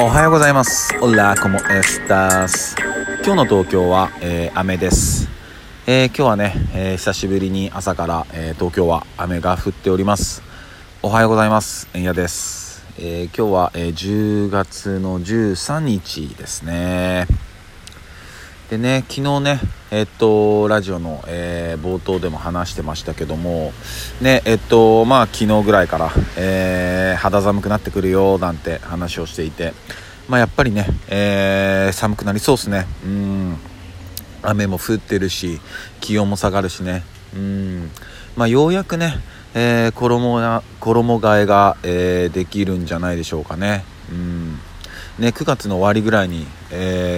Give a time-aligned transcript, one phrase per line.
[0.00, 0.96] おはようございます。
[1.00, 2.76] オラコモエスタス。
[3.24, 5.28] 今日の東京は、えー、雨です。
[5.88, 10.44] えー、今日はね、えー、久しぶりに朝から、え東京は雨が降っております。
[11.02, 11.88] おはようございます。
[11.94, 12.86] えんやです。
[12.96, 17.26] え今日は、え10月の13日ですね。
[18.70, 19.60] でね、昨日ね、
[19.90, 23.72] えっと、ラジオの、えー、冒頭でも話してましたけども、
[24.20, 29.72] ね、えっと、まあ、昨日ぐらいから、えー、肌寒くなってくるよ、なんて話をしていて、
[30.28, 32.86] まあ、やっぱりね、えー、寒くなりそうですね。
[33.06, 33.56] うん。
[34.42, 35.62] 雨も降ってるし、
[36.02, 37.04] 気温も下がるしね。
[37.34, 37.90] うん。
[38.36, 39.14] まあ、ようやくね、
[39.54, 43.82] えー、衣が、衣替えが、えー、できるんじゃないでしょうかね。
[44.12, 44.58] うん。
[45.18, 47.17] ね、9月の終わりぐらいに、え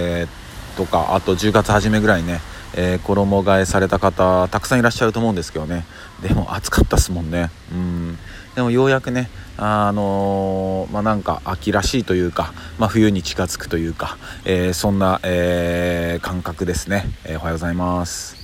[0.71, 2.39] とかあと10月初めぐらいね、
[2.75, 5.85] えー、衣替えされた方たくさんいらっしゃると思うんですけどね。
[6.21, 7.49] でも暑かったっすもんね。
[7.71, 8.17] うん。
[8.55, 18.41] でもようやくねあのー、まあ、なんか秋らしいというか、まあ、冬に近づくというか、えー、そんな、え、感覚ですね、えおはようございます。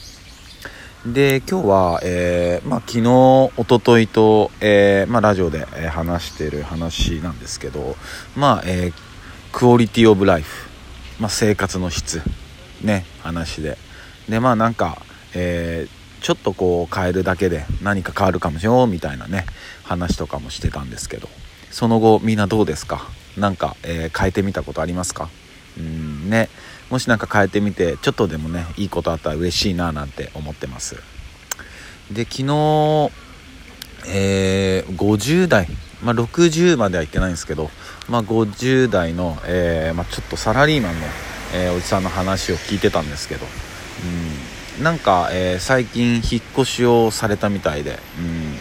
[1.05, 7.95] で今日は、えまあ、昨日おとといと、えまあ、ラジオで話してる話なんですけど
[8.35, 8.91] まあ、え
[9.53, 10.66] クオリティオブライフ
[11.19, 12.21] まあ、生活の質。
[12.81, 13.77] ね話で。
[14.29, 15.01] でまあなんか、
[15.33, 18.91] えー、ちょっとこう変えるだけで何か変わるかもしれん。
[18.91, 19.45] みたいなね
[19.83, 21.27] 話とかもしてたんですけど。
[21.71, 23.07] その後みんなどうですか？
[23.37, 25.29] 何か、えー、変えてみたことありますか？
[25.77, 26.49] うんね。
[26.89, 30.95] もし何か変えてみてちょっとでもねいいことあったら嬉しいななんて思ってます。
[32.11, 33.11] で昨日
[34.07, 35.67] えー、50代
[36.03, 37.69] まあ、60までは行ってないんですけど、
[38.07, 41.07] まあ、50代の、えー、まあ、ちょっとサラリーマンの、
[41.55, 43.45] えー、おじさんの話を聞いてたんですけど、
[44.77, 48.55] うん、なんか、えー、最近引っ越しをされたみたいで,、うん、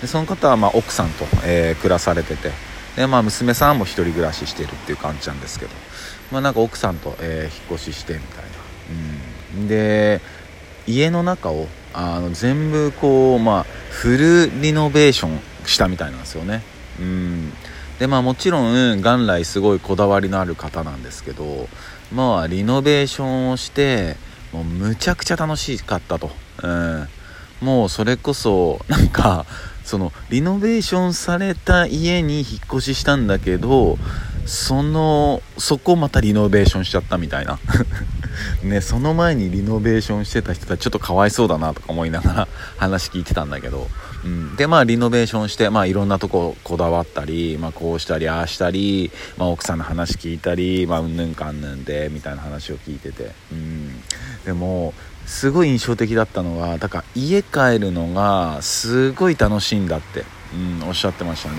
[0.00, 2.50] でその方はま奥さんと、え暮らされてて
[2.96, 5.72] で、まあ、娘さんも1人暮らししてるっていう感じなんですけど、
[6.30, 8.50] まあ、なんか奥さんと、え引っ越ししてみたいな、
[9.56, 10.20] うん、で
[10.86, 16.62] 家の中をあの全部こう、まあ、フルリノベーションしたみたいなんですよね。
[17.00, 17.52] うん。
[17.98, 21.68] でまあもちろん元来すごいこだわりのある方なんですけど
[22.12, 24.16] まあリノベーションをして
[24.52, 26.30] もうむちゃくちゃ楽しかったと、
[26.64, 27.08] うん、
[27.60, 29.46] もうそれこそなんか
[29.84, 33.98] そのリノベーションされた家に引っ越ししたんだけど
[34.46, 37.60] そのそこまたリノベーションしちゃったみたいな。
[38.64, 42.48] ねその前にリノベーションしてた人たちちょっとかわいそうだなとか思いながら
[42.78, 43.88] 話聞いてたんだけど、
[44.24, 54.00] うん、でまあリノベーションしてまあいろんなとここだわったり、まあ、こうしたりああしたり、まあ、奥さんの話聞いたりまあうんぬんかんぬんでみたいな話を聞いてて、うん、
[54.44, 54.94] でも
[55.26, 60.24] すごい印象的だったのがだから家帰るのがすごい楽しいんだって、
[60.80, 61.56] うん、おっしゃってましたね。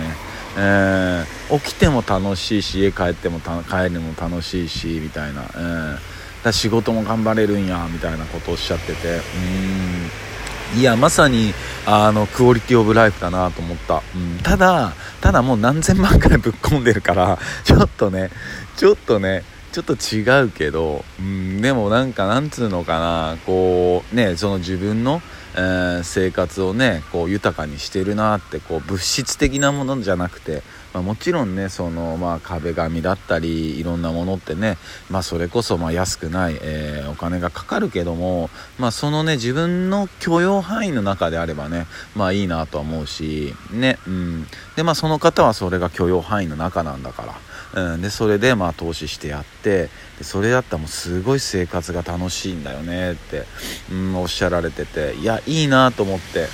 [0.56, 5.98] えー、起きても楽しいし家帰っても帰るのも楽しいしみたいな、えー、
[6.44, 9.16] だ仕事も頑張れるんやみたいなことをおっしゃってて。
[9.16, 10.34] うん。
[10.76, 11.54] いやまさに
[11.86, 18.30] あのクオリティオブライフだなと思った、うん、ただただもう何千万回ぶっ込んでるから ちょっとね
[18.78, 25.22] ちょっとねちょっと違うけど、うん、でもなんかなんつうのかなこうねその自分の
[25.56, 34.78] えー、生活をねこう豊かにしてるなってこう物質的なものじゃなくて、まあ、もちろんねその、まあ、壁紙だったりいろんなものってね、
[35.10, 38.50] まあ、それこそま安くない、えー、お金がかかるけども、
[38.80, 47.34] まあ、そのね自分の許容範囲の中であればねまあいいなとは思うしねうんでまあその方はそれが許容範囲の中なんだから。
[47.76, 49.90] うん、でそれでまあ投資してやって
[50.20, 53.46] でそれだったらもうすごい生活が楽しいんだよねって、
[53.92, 56.48] うん、おっしゃられてていやいいなと思って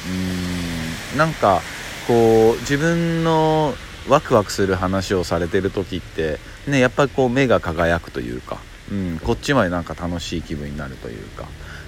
[1.13, 1.59] うんなんか
[2.07, 3.73] こう自分の
[4.09, 8.57] ワクワクする話をされてる時ってねやっぱりこう目が輝くというか、
[8.91, 11.45] うん、こっちまでなんか楽しい気分になるというか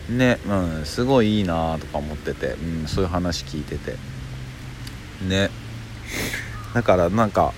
[0.09, 3.95] ね、うん、すごいいいなとか思ってて、うん、そういう話聞いてて
[5.27, 5.49] ね。
[6.73, 7.53] だからなんか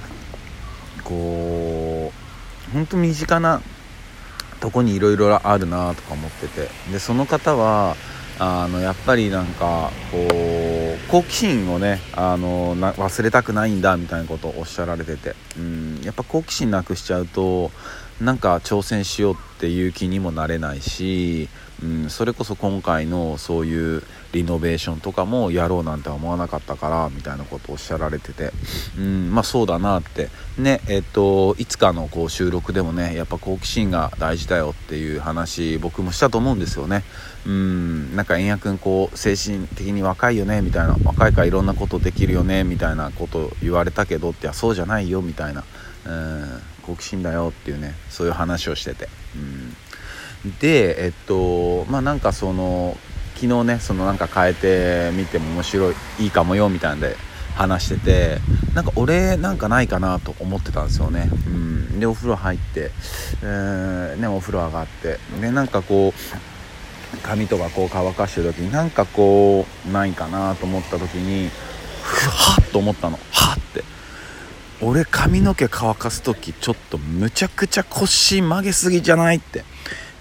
[1.03, 2.11] こ
[2.69, 3.61] う本当身近な
[4.59, 7.95] とこにいろいろあるなとか思っててでその方は
[8.39, 10.27] あのやっぱりなんかこう
[11.13, 17.69] 好奇心をねあのな忘れたくないんだみたいなことをおっしゃられてて、うん、やっぱ好奇心なくしちゃうと
[18.19, 21.49] なんか挑戦しようっていう気にもなれないし
[21.81, 28.51] うん、それこそ今回のそういうリノベーションとかもやろうなんて思わなかったからみたいなことをおっしゃられてて、
[28.97, 30.29] うん、まあそうだなって。
[30.57, 37.03] ねえっといつかのこう収録でもねやっぱ好奇心が大事だよっていう話僕もしたと思うんですよね。
[37.45, 45.63] うんなんか円谷君こう精神的に若いよねみたいな若いからいろんなことできるよねみたいなこと言われたけどってそうじゃないよみたいな。
[46.05, 49.75] うん好奇心だよっていうねそういう話をしてて、うん、
[50.59, 52.97] でえっとまあなんかその
[53.35, 57.15] 昨日ねそのなんか変えてみても面白いいいかもよみたいなんで
[57.55, 58.37] 話してて
[58.73, 62.91] なんか俺なんかないかなと思ってたんですよね、うん、でお風呂入って、
[63.43, 71.49] えー、ね、お風呂上がってでなんかこう髪とかこう乾かしてる時になんかこうないかなと思った時に
[72.01, 73.17] ふはっと思ったの。
[73.31, 73.83] はって。
[74.81, 79.63] 俺髪の毛乾かす時ちょっとむちゃくちゃ腰曲げすぎじゃないって。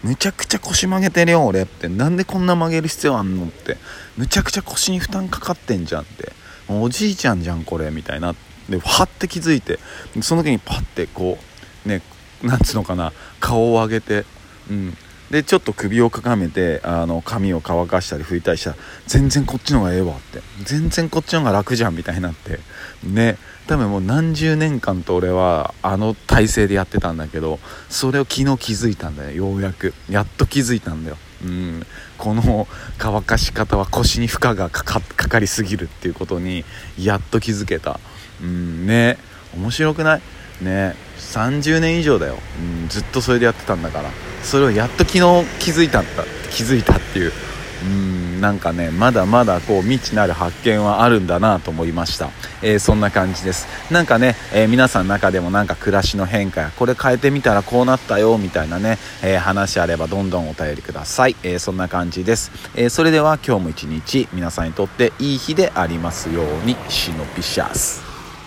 [0.03, 1.89] むちゃくちゃ腰曲げてるよ俺って。
[1.89, 3.77] なんでこんな曲げる必要あんのって。
[4.17, 6.33] むちゃくちゃ腰に負担かかってんじゃんって。
[6.69, 8.35] おじいちゃんじゃんこれみたいな。
[8.69, 9.79] ではって気づいて。
[10.21, 11.39] その時にパッてこ
[11.87, 12.03] うね
[12.43, 13.13] なんつうのかな。
[13.41, 14.25] 顔を上げて。
[14.71, 14.97] うん。
[15.33, 18.77] でちょっと首をかがめてあの髪を乾かしたり拭いたりしたら
[19.07, 20.43] 全然こっちの方がええわって。
[20.63, 22.61] 全然こっちの方が楽じゃんみたいになって。
[23.03, 23.39] ね。
[23.67, 29.49] 多分もう何十年間と俺はあの体勢でやってたんだけどそれを昨日気づいたんだよ。
[29.49, 29.95] ようやく。
[30.11, 31.17] やっと気づいたんだよ。
[31.43, 31.87] うん。
[32.19, 32.69] この
[32.99, 36.67] 乾かし方は腰に負荷がかかりすぎるっていうことに
[36.99, 38.01] やっと気づけた。
[38.43, 38.87] うん。
[38.87, 39.17] ね。
[39.57, 40.23] 面白くない？
[40.63, 42.39] ね30年以上だよ、
[42.83, 44.11] うん、ずっとそれでやってたんだから。
[44.43, 45.21] それをやっと昨日
[45.61, 46.25] 気づいたんだ。
[46.51, 47.33] 気づいたっていう。
[47.83, 52.31] うんなんかねまだまだこう未知なる発見はあるんだなと思いました、
[52.63, 53.67] えー、そんな感じです。
[53.93, 68.02] なんかね、えー、皆さんの中でもなんか暮らしの変化やこれ変えてみたらこうなったよみたいなね、えー、話あればどんどんお便りください、えそんな感じです、えそれでは今日も一日皆さんにとっていい日でありますようにシノピシャス。